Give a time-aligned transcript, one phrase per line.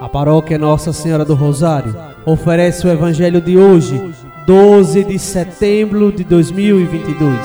[0.00, 4.12] A paróquia Nossa Senhora do Rosário oferece o Evangelho de hoje,
[4.44, 7.38] 12 de setembro de 2022.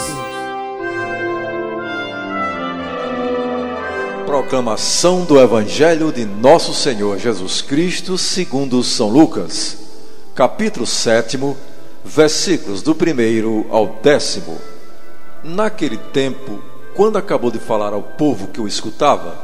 [4.26, 9.78] Proclamação do Evangelho de Nosso Senhor Jesus Cristo, segundo São Lucas,
[10.34, 11.40] capítulo 7,
[12.04, 14.58] versículos do primeiro ao décimo.
[15.44, 16.60] Naquele tempo,
[16.96, 19.38] quando acabou de falar ao povo que o escutava,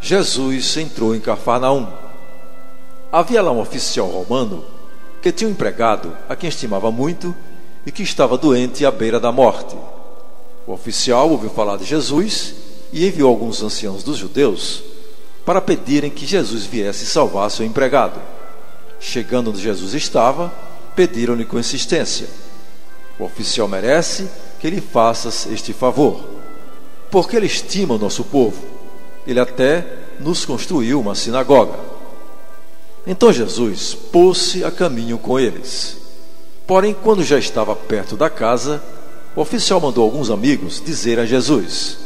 [0.00, 2.03] Jesus entrou em Cafarnaum.
[3.14, 4.64] Havia lá um oficial romano
[5.22, 7.32] que tinha um empregado a quem estimava muito
[7.86, 9.76] e que estava doente à beira da morte.
[10.66, 12.56] O oficial ouviu falar de Jesus
[12.92, 14.82] e enviou alguns anciãos dos judeus
[15.46, 18.20] para pedirem que Jesus viesse salvar seu empregado.
[18.98, 20.52] Chegando onde Jesus estava,
[20.96, 22.26] pediram-lhe com insistência:
[23.16, 26.20] O oficial merece que lhe faças este favor,
[27.12, 28.60] porque ele estima o nosso povo.
[29.24, 29.86] Ele até
[30.18, 31.93] nos construiu uma sinagoga.
[33.06, 35.96] Então Jesus pôs-se a caminho com eles.
[36.66, 38.82] Porém, quando já estava perto da casa,
[39.36, 41.98] o oficial mandou alguns amigos dizer a Jesus: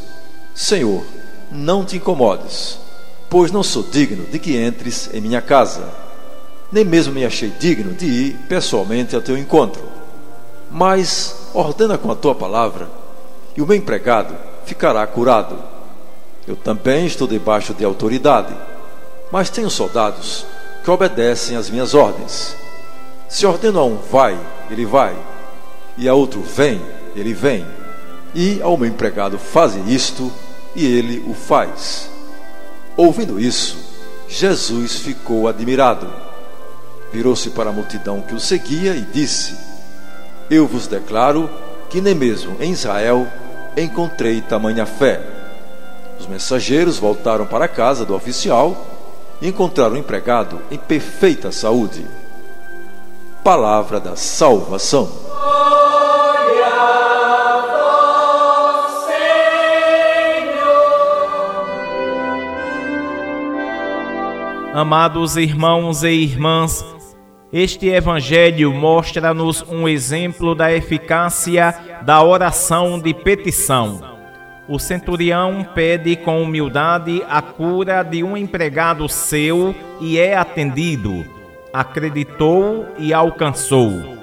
[0.54, 1.04] Senhor,
[1.50, 2.78] não te incomodes,
[3.30, 6.08] pois não sou digno de que entres em minha casa
[6.70, 9.82] nem mesmo me achei digno de ir pessoalmente ao teu encontro.
[10.70, 12.88] Mas ordena com a tua palavra,
[13.56, 14.34] e o meu empregado
[14.66, 15.56] ficará curado.
[16.46, 18.54] Eu também estou debaixo de autoridade,
[19.32, 20.44] mas tenho soldados
[20.82, 22.56] que obedecem às minhas ordens.
[23.28, 24.38] Se ordeno a um vai,
[24.70, 25.16] ele vai,
[25.96, 26.80] e a outro vem,
[27.14, 27.66] ele vem,
[28.34, 30.32] e ao meu empregado faze isto,
[30.74, 32.10] e ele o faz.
[32.96, 33.76] Ouvindo isso,
[34.28, 36.28] Jesus ficou admirado
[37.12, 39.56] virou-se para a multidão que o seguia e disse:
[40.50, 41.48] Eu vos declaro
[41.88, 43.26] que nem mesmo em Israel
[43.76, 45.20] encontrei tamanha fé.
[46.18, 48.76] Os mensageiros voltaram para a casa do oficial
[49.40, 52.04] e encontraram o empregado em perfeita saúde.
[53.42, 55.28] Palavra da salvação.
[64.74, 66.84] Amados irmãos e irmãs,
[67.52, 74.17] este evangelho mostra-nos um exemplo da eficácia da oração de petição.
[74.68, 81.24] O centurião pede com humildade a cura de um empregado seu e é atendido.
[81.72, 84.18] Acreditou e alcançou.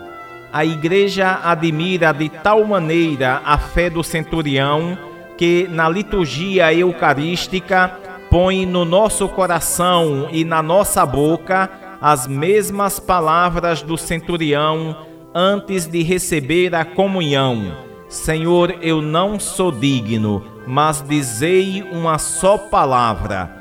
[0.53, 4.95] A igreja admira de tal maneira a fé do centurião
[5.35, 7.91] que, na liturgia eucarística,
[8.29, 11.69] põe no nosso coração e na nossa boca
[11.99, 14.95] as mesmas palavras do centurião
[15.33, 17.75] antes de receber a comunhão:
[18.15, 23.51] Senhor, eu não sou digno, mas dizei uma só palavra.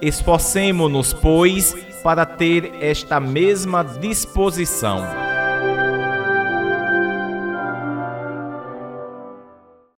[0.00, 5.27] Esforcemo-nos, pois, para ter esta mesma disposição.